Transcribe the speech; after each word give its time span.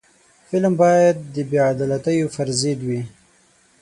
فلم 0.49 0.73
باید 0.81 1.17
د 1.33 1.35
بې 1.49 1.59
عدالتیو 1.71 2.31
پر 2.35 2.47
ضد 2.61 2.79
وي 2.87 3.01